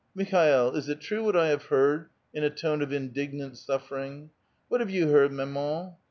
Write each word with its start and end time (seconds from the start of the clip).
''Michel, 0.17 0.75
is 0.75 0.89
it 0.89 0.99
true 0.99 1.23
what 1.23 1.35
I 1.37 1.49
have 1.49 1.65
heard?" 1.65 2.09
in 2.33 2.43
a 2.43 2.49
tone 2.49 2.81
of 2.81 2.91
in 2.91 3.09
/ 3.09 3.13
dignant 3.13 3.55
suffering.'' 3.59 4.31
What 4.67 4.81
have 4.81 4.89
you 4.89 5.09
heard, 5.09 5.31
mam 5.31 5.55
an? 5.55 5.91